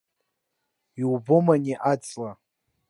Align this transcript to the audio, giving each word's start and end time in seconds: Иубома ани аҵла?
Иубома 1.01 1.53
ани 1.59 1.75
аҵла? 1.91 2.31